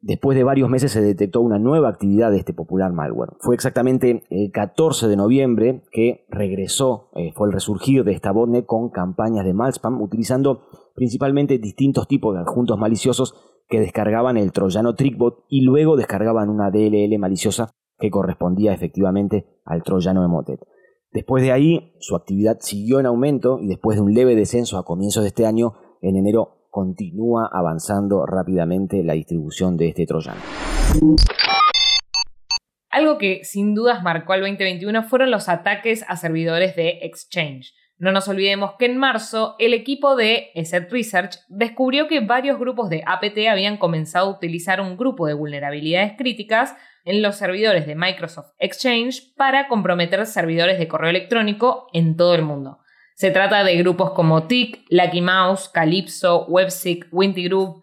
después 0.00 0.36
de 0.36 0.44
varios 0.44 0.68
meses 0.68 0.92
se 0.92 1.00
detectó 1.00 1.40
una 1.40 1.58
nueva 1.58 1.88
actividad 1.88 2.30
de 2.30 2.38
este 2.38 2.54
popular 2.54 2.92
malware. 2.92 3.32
Fue 3.40 3.54
exactamente 3.54 4.24
el 4.30 4.50
14 4.52 5.08
de 5.08 5.16
noviembre 5.16 5.82
que 5.90 6.26
regresó, 6.28 7.10
eh, 7.14 7.32
fue 7.34 7.48
el 7.48 7.52
resurgir 7.52 8.04
de 8.04 8.12
esta 8.12 8.32
botnet 8.32 8.66
con 8.66 8.90
campañas 8.90 9.44
de 9.44 9.54
malspam 9.54 10.00
utilizando 10.00 10.62
principalmente 10.94 11.58
distintos 11.58 12.06
tipos 12.06 12.34
de 12.34 12.40
adjuntos 12.40 12.78
maliciosos 12.78 13.53
que 13.74 13.80
descargaban 13.80 14.36
el 14.36 14.52
troyano 14.52 14.94
Trickbot 14.94 15.46
y 15.48 15.62
luego 15.62 15.96
descargaban 15.96 16.48
una 16.48 16.70
DLL 16.70 17.18
maliciosa 17.18 17.72
que 17.98 18.08
correspondía 18.08 18.72
efectivamente 18.72 19.46
al 19.64 19.82
troyano 19.82 20.24
Emotet. 20.24 20.60
Después 21.10 21.42
de 21.42 21.50
ahí, 21.50 21.92
su 21.98 22.14
actividad 22.14 22.58
siguió 22.60 23.00
en 23.00 23.06
aumento 23.06 23.58
y 23.60 23.66
después 23.66 23.96
de 23.96 24.02
un 24.02 24.14
leve 24.14 24.36
descenso 24.36 24.78
a 24.78 24.84
comienzos 24.84 25.24
de 25.24 25.30
este 25.30 25.44
año, 25.44 25.72
en 26.02 26.14
enero 26.14 26.68
continúa 26.70 27.50
avanzando 27.52 28.26
rápidamente 28.26 29.02
la 29.02 29.14
distribución 29.14 29.76
de 29.76 29.88
este 29.88 30.06
troyano. 30.06 30.40
Algo 32.90 33.18
que 33.18 33.42
sin 33.42 33.74
dudas 33.74 34.04
marcó 34.04 34.34
al 34.34 34.42
2021 34.42 35.02
fueron 35.02 35.32
los 35.32 35.48
ataques 35.48 36.04
a 36.06 36.16
servidores 36.16 36.76
de 36.76 37.00
Exchange. 37.02 37.72
No 37.96 38.10
nos 38.10 38.26
olvidemos 38.26 38.72
que 38.78 38.86
en 38.86 38.98
marzo 38.98 39.54
el 39.58 39.72
equipo 39.72 40.16
de 40.16 40.50
ESET 40.54 40.90
Research 40.90 41.36
descubrió 41.48 42.08
que 42.08 42.20
varios 42.20 42.58
grupos 42.58 42.90
de 42.90 43.04
APT 43.06 43.46
habían 43.48 43.76
comenzado 43.76 44.26
a 44.26 44.36
utilizar 44.36 44.80
un 44.80 44.96
grupo 44.96 45.26
de 45.26 45.34
vulnerabilidades 45.34 46.14
críticas 46.18 46.76
en 47.04 47.22
los 47.22 47.36
servidores 47.36 47.86
de 47.86 47.94
Microsoft 47.94 48.52
Exchange 48.58 49.34
para 49.36 49.68
comprometer 49.68 50.26
servidores 50.26 50.78
de 50.78 50.88
correo 50.88 51.10
electrónico 51.10 51.86
en 51.92 52.16
todo 52.16 52.34
el 52.34 52.42
mundo. 52.42 52.78
Se 53.14 53.30
trata 53.30 53.62
de 53.62 53.76
grupos 53.76 54.10
como 54.10 54.48
TIC, 54.48 54.86
Lucky 54.90 55.20
Mouse, 55.20 55.68
Calypso, 55.68 56.46
WebSeek, 56.46 57.06
Winty 57.12 57.44
Group, 57.44 57.82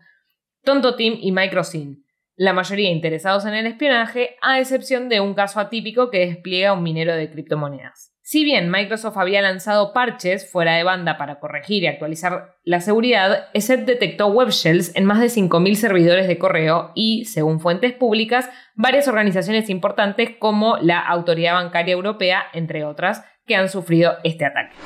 Tonto 0.63 0.95
Team 0.95 1.17
y 1.21 1.31
Microsin. 1.31 2.03
La 2.35 2.51
mayoría 2.51 2.89
interesados 2.89 3.45
en 3.45 3.53
el 3.53 3.65
espionaje, 3.65 4.35
a 4.41 4.59
excepción 4.59 5.07
de 5.07 5.21
un 5.21 5.33
caso 5.33 5.59
atípico 5.59 6.09
que 6.09 6.25
despliega 6.25 6.73
un 6.73 6.83
minero 6.83 7.15
de 7.15 7.31
criptomonedas. 7.31 8.10
Si 8.31 8.45
bien 8.45 8.71
Microsoft 8.71 9.17
había 9.17 9.41
lanzado 9.41 9.91
parches 9.91 10.49
fuera 10.49 10.77
de 10.77 10.85
banda 10.85 11.17
para 11.17 11.41
corregir 11.41 11.83
y 11.83 11.87
actualizar 11.87 12.55
la 12.63 12.79
seguridad, 12.79 13.49
ESET 13.53 13.85
detectó 13.85 14.27
web 14.27 14.51
shells 14.51 14.95
en 14.95 15.03
más 15.03 15.19
de 15.19 15.25
5.000 15.25 15.75
servidores 15.75 16.29
de 16.29 16.37
correo 16.37 16.91
y, 16.95 17.25
según 17.25 17.59
fuentes 17.59 17.91
públicas, 17.91 18.49
varias 18.73 19.09
organizaciones 19.09 19.69
importantes 19.69 20.29
como 20.39 20.77
la 20.77 20.99
Autoridad 20.99 21.55
Bancaria 21.55 21.91
Europea, 21.91 22.43
entre 22.53 22.85
otras, 22.85 23.21
que 23.45 23.57
han 23.57 23.67
sufrido 23.67 24.13
este 24.23 24.45
ataque. 24.45 24.77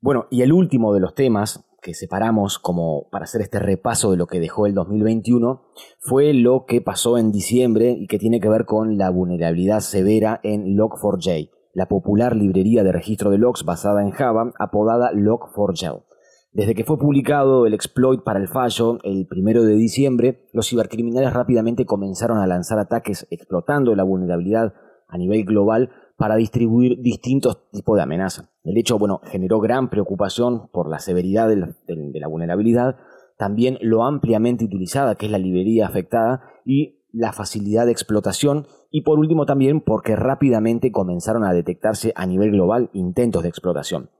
Bueno, 0.00 0.28
y 0.30 0.42
el 0.42 0.52
último 0.52 0.94
de 0.94 1.00
los 1.00 1.16
temas 1.16 1.64
que 1.84 1.92
separamos 1.92 2.58
como 2.58 3.08
para 3.10 3.24
hacer 3.24 3.42
este 3.42 3.58
repaso 3.58 4.10
de 4.10 4.16
lo 4.16 4.26
que 4.26 4.40
dejó 4.40 4.64
el 4.64 4.72
2021 4.72 5.60
fue 5.98 6.32
lo 6.32 6.64
que 6.64 6.80
pasó 6.80 7.18
en 7.18 7.30
diciembre 7.30 7.90
y 7.90 8.06
que 8.06 8.18
tiene 8.18 8.40
que 8.40 8.48
ver 8.48 8.64
con 8.64 8.96
la 8.96 9.10
vulnerabilidad 9.10 9.80
severa 9.80 10.40
en 10.42 10.78
Log4j, 10.78 11.50
la 11.74 11.86
popular 11.86 12.36
librería 12.36 12.84
de 12.84 12.92
registro 12.92 13.30
de 13.30 13.36
logs 13.36 13.66
basada 13.66 14.00
en 14.00 14.12
Java 14.12 14.54
apodada 14.58 15.12
Log4j. 15.12 16.04
Desde 16.52 16.74
que 16.74 16.84
fue 16.84 16.98
publicado 16.98 17.66
el 17.66 17.74
exploit 17.74 18.22
para 18.22 18.40
el 18.40 18.48
fallo 18.48 18.96
el 19.02 19.26
primero 19.26 19.62
de 19.62 19.74
diciembre, 19.74 20.46
los 20.54 20.70
cibercriminales 20.70 21.34
rápidamente 21.34 21.84
comenzaron 21.84 22.38
a 22.38 22.46
lanzar 22.46 22.78
ataques 22.78 23.26
explotando 23.30 23.94
la 23.94 24.04
vulnerabilidad 24.04 24.72
a 25.06 25.18
nivel 25.18 25.44
global 25.44 25.90
para 26.16 26.36
distribuir 26.36 27.00
distintos 27.00 27.70
tipos 27.70 27.96
de 27.96 28.02
amenaza. 28.02 28.50
El 28.62 28.78
hecho, 28.78 28.98
bueno, 28.98 29.20
generó 29.24 29.60
gran 29.60 29.90
preocupación 29.90 30.68
por 30.72 30.88
la 30.88 30.98
severidad 30.98 31.48
de 31.48 31.56
la, 31.56 32.28
vulnerabilidad, 32.28 32.96
también 33.36 33.78
lo 33.80 34.04
ampliamente 34.04 34.64
utilizada 34.64 35.16
que 35.16 35.26
es 35.26 35.32
la 35.32 35.38
librería 35.38 35.86
afectada 35.86 36.42
y 36.64 37.00
la 37.12 37.32
facilidad 37.32 37.86
de 37.86 37.92
explotación 37.92 38.66
y 38.90 39.02
por 39.02 39.18
último 39.18 39.44
también 39.46 39.80
porque 39.80 40.16
rápidamente 40.16 40.92
comenzaron 40.92 41.44
a 41.44 41.52
detectarse 41.52 42.12
a 42.16 42.26
nivel 42.26 42.52
global 42.52 42.90
intentos 42.92 43.42
de 43.42 43.48
explotación. 43.48 44.10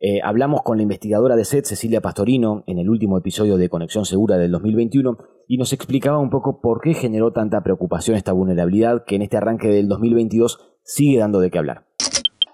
Eh, 0.00 0.20
hablamos 0.22 0.62
con 0.62 0.76
la 0.76 0.82
investigadora 0.82 1.34
de 1.34 1.44
SET, 1.44 1.64
Cecilia 1.64 2.00
Pastorino, 2.00 2.62
en 2.66 2.78
el 2.78 2.90
último 2.90 3.16
episodio 3.16 3.56
de 3.56 3.68
Conexión 3.68 4.04
Segura 4.04 4.36
del 4.36 4.50
2021 4.50 5.16
y 5.48 5.56
nos 5.56 5.72
explicaba 5.72 6.18
un 6.18 6.30
poco 6.30 6.60
por 6.60 6.80
qué 6.80 6.94
generó 6.94 7.32
tanta 7.32 7.62
preocupación 7.62 8.16
esta 8.16 8.32
vulnerabilidad 8.32 9.04
que 9.04 9.16
en 9.16 9.22
este 9.22 9.36
arranque 9.36 9.68
del 9.68 9.88
2022 9.88 10.73
sigue 10.84 11.18
dando 11.18 11.40
de 11.40 11.50
qué 11.50 11.58
hablar. 11.58 11.82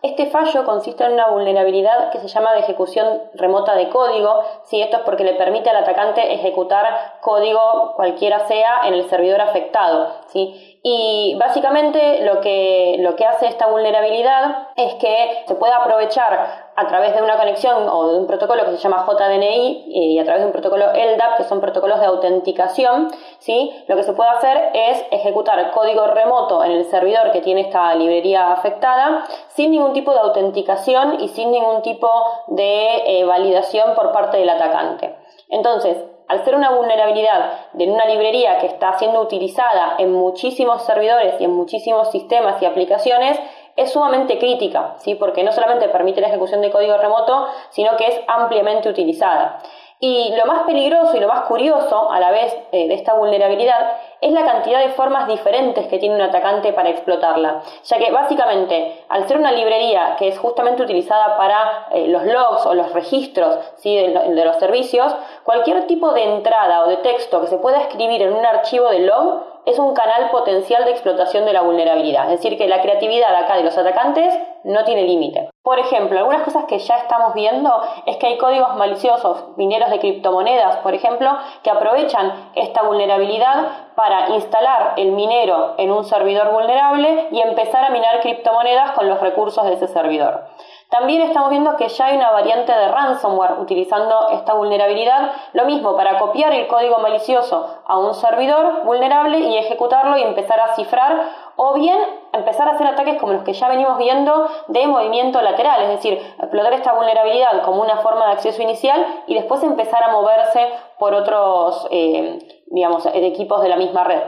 Este 0.02 0.30
fallo 0.30 0.64
consiste 0.64 1.04
en 1.04 1.12
una 1.12 1.28
vulnerabilidad 1.28 2.10
que 2.10 2.20
se 2.20 2.28
llama 2.28 2.54
de 2.54 2.60
ejecución 2.60 3.20
remota 3.34 3.75
de 3.75 3.90
código. 3.90 4.42
Si 4.64 4.80
esto 4.80 4.96
es 4.96 5.02
porque 5.02 5.25
le 5.25 5.34
permite 5.34 5.68
al 5.68 5.76
atacante 5.76 6.32
ejecutar 6.32 7.18
código 7.20 7.92
cualquiera 7.96 8.49
sea 8.49 8.87
en 8.87 8.94
el 8.94 9.10
servidor 9.10 9.42
afectado. 9.42 10.14
¿sí? 10.28 10.79
Y 10.82 11.37
básicamente 11.38 12.25
lo 12.25 12.40
que, 12.40 12.96
lo 13.00 13.14
que 13.14 13.26
hace 13.26 13.46
esta 13.46 13.66
vulnerabilidad 13.66 14.68
es 14.76 14.94
que 14.94 15.44
se 15.46 15.54
puede 15.54 15.75
aprovechar 15.75 16.70
a 16.75 16.87
través 16.87 17.14
de 17.14 17.22
una 17.22 17.37
conexión 17.37 17.87
o 17.87 18.12
de 18.12 18.18
un 18.18 18.26
protocolo 18.26 18.64
que 18.64 18.70
se 18.70 18.78
llama 18.78 19.04
JDNI 19.06 19.84
y 19.88 20.18
a 20.18 20.25
través 20.25 20.40
de 20.40 20.46
un 20.46 20.52
protocolo 20.52 20.87
LDAP, 20.94 21.37
que 21.37 21.44
son 21.44 21.60
protocolos 21.60 22.00
de 22.00 22.06
autenticación, 22.06 23.10
¿sí? 23.40 23.70
lo 23.88 23.96
que 23.96 24.04
se 24.04 24.14
puede 24.14 24.30
hacer 24.30 24.70
es 24.72 25.04
ejecutar 25.10 25.70
código 25.72 26.06
remoto 26.06 26.64
en 26.64 26.70
el 26.70 26.87
servidor 26.87 27.32
que 27.32 27.42
tiene 27.42 27.62
esta 27.62 27.94
librería 27.94 28.50
afectada 28.50 29.26
sin 29.49 29.72
ningún 29.72 29.92
tipo 29.92 30.14
de 30.14 30.20
autenticación 30.20 31.20
y 31.20 31.28
sin 31.28 31.50
ningún 31.50 31.82
tipo 31.82 32.08
de 32.46 33.20
eh, 33.20 33.25
validación 33.25 33.94
por 33.94 34.12
parte 34.12 34.38
del 34.38 34.49
atacante. 34.49 35.14
Entonces, 35.50 35.99
al 36.30 36.44
ser 36.44 36.54
una 36.54 36.70
vulnerabilidad 36.70 37.50
de 37.72 37.90
una 37.90 38.06
librería 38.06 38.58
que 38.58 38.66
está 38.68 38.96
siendo 38.99 39.20
utilizada 39.20 39.96
en 39.99 40.12
muchísimos 40.12 40.84
servidores 40.84 41.34
y 41.40 41.44
en 41.44 41.50
muchísimos 41.50 42.12
sistemas 42.12 42.62
y 42.62 42.66
aplicaciones, 42.66 43.37
es 43.75 43.90
sumamente 43.90 44.38
crítica, 44.38 44.94
¿sí? 44.99 45.16
porque 45.16 45.42
no 45.42 45.50
solamente 45.50 45.88
permite 45.88 46.20
la 46.20 46.28
ejecución 46.28 46.60
de 46.60 46.70
código 46.70 46.96
remoto, 46.99 47.49
sino 47.70 47.96
que 47.96 48.06
es 48.06 48.20
ampliamente 48.28 48.88
utilizada. 48.88 49.58
Y 50.02 50.35
lo 50.35 50.47
más 50.47 50.62
peligroso 50.62 51.14
y 51.14 51.21
lo 51.21 51.28
más 51.28 51.42
curioso 51.42 52.11
a 52.11 52.19
la 52.21 52.30
vez 52.30 52.57
eh, 52.73 52.88
de 52.88 52.95
esta 52.95 53.12
vulnerabilidad 53.12 53.99
es 54.23 54.33
la 54.33 54.47
cantidad 54.47 54.80
de 54.80 54.88
formas 54.88 55.28
diferentes 55.28 55.87
que 55.88 55.99
tiene 55.99 56.14
un 56.14 56.23
atacante 56.23 56.73
para 56.73 56.88
explotarla, 56.88 57.61
ya 57.85 57.99
que 57.99 58.11
básicamente 58.11 59.04
al 59.11 59.28
ser 59.28 59.37
una 59.37 59.52
librería 59.52 60.16
que 60.19 60.28
es 60.28 60.38
justamente 60.38 60.83
utilizada 60.83 61.37
para 61.37 61.88
eh, 61.92 62.09
los 62.09 62.25
logs 62.25 62.64
o 62.64 62.73
los 62.73 62.95
registros 62.95 63.59
¿sí? 63.76 63.95
de, 63.95 64.09
de 64.09 64.45
los 64.47 64.57
servicios, 64.57 65.14
cualquier 65.45 65.87
tipo 65.87 66.14
de 66.14 66.25
entrada 66.25 66.83
o 66.85 66.88
de 66.88 66.97
texto 66.97 67.42
que 67.42 67.49
se 67.49 67.59
pueda 67.59 67.83
escribir 67.83 68.23
en 68.23 68.33
un 68.33 68.47
archivo 68.47 68.88
de 68.88 69.00
log 69.00 69.50
es 69.67 69.79
un 69.79 69.95
canal 69.95 70.31
potencial 70.31 70.85
de 70.85 70.90
explotación 70.93 71.45
de 71.45 71.52
la 71.52 71.62
vulnerabilidad. 71.62 72.25
Es 72.31 72.40
decir, 72.40 72.59
que 72.59 72.69
la 72.69 72.81
creatividad 72.81 73.35
acá 73.35 73.57
de 73.57 73.64
los 73.64 73.76
atacantes 73.76 74.35
no 74.64 74.85
tiene 74.85 75.02
límite. 75.02 75.50
Por 75.62 75.79
ejemplo, 75.79 76.19
algunas 76.19 76.43
cosas 76.43 76.64
que 76.64 76.79
ya 76.79 76.97
estamos 76.97 77.35
viendo 77.35 77.71
es 78.07 78.17
que 78.17 78.26
hay 78.26 78.38
códigos 78.38 78.76
maliciosos, 78.76 79.57
mineros 79.57 79.90
de 79.90 79.99
criptomonedas, 79.99 80.79
por 80.79 80.95
ejemplo, 80.95 81.37
que 81.62 81.71
aprovechan 81.71 82.50
esta 82.55 82.83
vulnerabilidad 82.83 83.93
para 83.95 84.31
instalar 84.31 84.95
el 84.97 85.12
minero 85.12 85.75
en 85.76 85.93
un 85.93 86.05
servidor 86.05 86.50
vulnerable 86.50 87.29
y 87.31 87.40
empezar 87.40 87.85
a 87.85 87.90
minar 87.90 88.21
criptomonedas 88.21 88.93
con 88.93 89.09
los 89.09 89.21
recursos 89.21 89.64
de 89.67 89.75
ese 89.75 89.88
servidor. 89.88 90.47
También 90.90 91.23
estamos 91.23 91.50
viendo 91.50 91.76
que 91.76 91.88
ya 91.88 92.06
hay 92.06 92.16
una 92.16 92.32
variante 92.32 92.73
de 92.73 92.88
ransomware 92.88 93.61
utilizando 93.61 94.30
esta 94.30 94.54
vulnerabilidad, 94.54 95.30
lo 95.52 95.64
mismo 95.64 95.94
para 95.94 96.18
copiar 96.18 96.52
el 96.52 96.66
código 96.66 96.99
malicioso 96.99 97.78
a 97.87 97.97
un 97.97 98.12
servidor 98.12 98.85
vulnerable 98.85 99.38
y 99.38 99.56
ejecutarlo 99.56 100.18
y 100.18 100.23
empezar 100.23 100.59
a 100.59 100.75
cifrar 100.75 101.28
o 101.54 101.75
bien 101.75 101.97
empezar 102.32 102.68
a 102.68 102.73
hacer 102.73 102.88
ataques 102.88 103.20
como 103.20 103.35
los 103.35 103.44
que 103.44 103.52
ya 103.52 103.68
venimos 103.68 103.99
viendo 103.99 104.49
de 104.66 104.87
movimiento 104.88 105.40
lateral, 105.42 105.82
es 105.82 105.88
decir, 105.90 106.14
explotar 106.14 106.73
esta 106.73 106.92
vulnerabilidad 106.92 107.62
como 107.62 107.82
una 107.82 107.99
forma 107.99 108.26
de 108.26 108.32
acceso 108.32 108.61
inicial 108.61 109.06
y 109.28 109.35
después 109.35 109.62
empezar 109.62 110.02
a 110.02 110.11
moverse 110.11 110.66
por 110.99 111.14
otros, 111.14 111.87
eh, 111.92 112.38
digamos, 112.66 113.06
equipos 113.14 113.62
de 113.62 113.68
la 113.68 113.76
misma 113.76 114.02
red. 114.02 114.23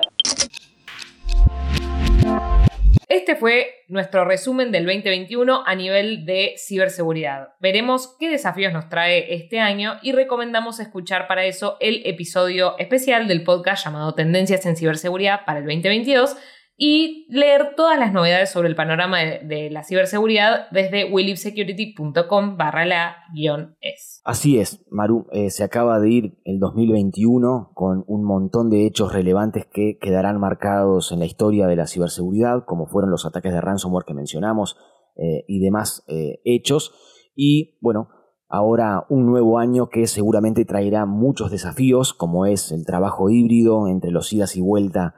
Este 3.13 3.37
fue 3.37 3.85
nuestro 3.89 4.25
resumen 4.25 4.73
del 4.73 4.87
2021 4.87 5.65
a 5.67 5.75
nivel 5.75 6.25
de 6.25 6.55
ciberseguridad. 6.57 7.51
Veremos 7.61 8.17
qué 8.19 8.31
desafíos 8.31 8.73
nos 8.73 8.89
trae 8.89 9.35
este 9.35 9.61
año 9.61 9.99
y 10.01 10.13
recomendamos 10.13 10.81
escuchar 10.81 11.27
para 11.29 11.45
eso 11.45 11.77
el 11.81 12.01
episodio 12.07 12.75
especial 12.79 13.29
del 13.29 13.45
podcast 13.45 13.85
llamado 13.85 14.15
Tendencias 14.15 14.65
en 14.65 14.79
Ciberseguridad 14.79 15.45
para 15.45 15.59
el 15.59 15.67
2022 15.67 16.39
y 16.77 17.27
leer 17.29 17.75
todas 17.77 17.99
las 17.99 18.13
novedades 18.13 18.51
sobre 18.51 18.69
el 18.69 18.75
panorama 18.75 19.19
de, 19.19 19.69
la 19.71 19.85
ciberseguridad 19.85 20.71
desde 20.71 21.11
willipsecurity.com 21.13 22.57
barra 22.57 22.87
la 22.87 23.17
guion 23.35 23.77
es. 23.81 24.21
Así 24.25 24.59
es, 24.59 24.85
Maru, 24.91 25.27
eh, 25.33 25.51
se 25.51 25.65
acaba 25.65 26.01
de 26.01 26.11
ir 26.11 26.39
el 26.45 26.59
2021 26.59 27.73
con 27.75 28.05
un 28.07 28.25
montón 28.25 28.71
de 28.71 28.87
hechos 28.87 29.13
relevantes 29.13 29.67
que 29.67 29.99
quedarán 30.01 30.41
marcados 30.41 31.13
en 31.13 31.19
la 31.19 31.27
historia 31.27 31.67
de 31.67 31.77
la 31.77 31.87
ciberseguridad, 31.87 32.65
como 32.67 32.87
fueron 32.87 33.11
los 33.11 33.27
ataques 33.27 33.53
de 33.53 33.61
ransomware 33.61 34.07
que 34.07 34.15
mencionamos 34.15 34.77
eh, 35.17 35.45
y 35.47 35.61
demás 35.61 36.05
eh, 36.09 36.41
hechos. 36.45 36.95
Y 37.37 37.79
bueno, 37.81 38.09
ahora 38.49 39.05
un 39.09 39.27
nuevo 39.27 39.59
año 39.59 39.89
que 39.89 40.07
seguramente 40.07 40.65
traerá 40.65 41.05
muchos 41.07 41.51
desafíos, 41.51 42.15
como 42.15 42.47
es 42.47 42.73
el 42.73 42.87
trabajo 42.87 43.29
híbrido 43.29 43.89
entre 43.89 44.11
los 44.11 44.33
idas 44.33 44.57
y 44.57 44.63
vuelta 44.63 45.15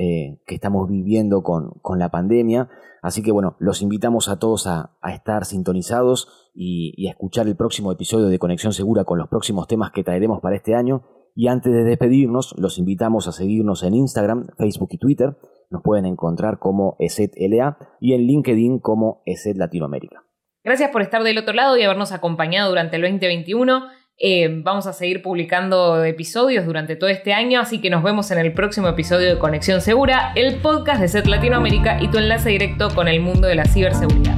eh, 0.00 0.38
que 0.46 0.54
estamos 0.54 0.88
viviendo 0.88 1.42
con, 1.42 1.98
la 1.98 2.08
pandemia. 2.08 2.68
Así 3.02 3.20
que 3.20 3.32
bueno, 3.32 3.56
los 3.58 3.82
invitamos 3.82 4.28
a 4.28 4.38
todos 4.38 4.68
a, 4.68 4.96
estar 5.12 5.44
sintonizados 5.44 6.50
y, 6.54 7.08
a 7.08 7.10
escuchar 7.10 7.48
el 7.48 7.56
próximo 7.56 7.90
episodio 7.90 8.26
de 8.26 8.38
Conexión 8.38 8.72
Segura 8.72 9.02
con 9.02 9.18
los 9.18 9.28
próximos 9.28 9.66
temas 9.66 9.90
que 9.90 10.04
traeremos 10.04 10.40
para 10.40 10.54
este 10.54 10.76
año. 10.76 11.02
Y 11.34 11.48
antes 11.48 11.72
de 11.72 11.82
despedirnos, 11.82 12.54
los 12.58 12.78
invitamos 12.78 13.26
a 13.26 13.32
seguirnos 13.32 13.82
en 13.82 13.94
Instagram, 13.94 14.46
Facebook 14.56 14.90
y 14.92 14.98
Twitter. 14.98 15.36
Nos 15.68 15.82
pueden 15.82 16.06
encontrar 16.06 16.60
como 16.60 16.94
ESETLA 17.00 17.78
y 18.00 18.12
en 18.12 18.20
LinkedIn 18.20 18.78
como 18.78 19.22
ESET 19.26 19.56
Latinoamérica. 19.56 20.22
Gracias 20.62 20.90
por 20.92 21.02
estar 21.02 21.24
del 21.24 21.38
otro 21.38 21.54
lado 21.54 21.76
y 21.76 21.82
habernos 21.82 22.12
acompañado 22.12 22.68
durante 22.68 22.94
el 22.94 23.02
2021. 23.02 23.82
Eh, 24.20 24.48
vamos 24.64 24.88
a 24.88 24.92
seguir 24.92 25.22
publicando 25.22 26.04
episodios 26.04 26.66
durante 26.66 26.96
todo 26.96 27.08
este 27.08 27.32
año, 27.32 27.60
así 27.60 27.80
que 27.80 27.88
nos 27.88 28.02
vemos 28.02 28.32
en 28.32 28.38
el 28.38 28.52
próximo 28.52 28.88
episodio 28.88 29.28
de 29.28 29.38
Conexión 29.38 29.80
Segura, 29.80 30.32
el 30.34 30.56
podcast 30.56 31.00
de 31.00 31.06
SET 31.06 31.26
Latinoamérica 31.26 32.02
y 32.02 32.08
tu 32.08 32.18
enlace 32.18 32.48
directo 32.48 32.92
con 32.92 33.06
el 33.06 33.20
mundo 33.20 33.46
de 33.46 33.54
la 33.54 33.64
ciberseguridad. 33.64 34.34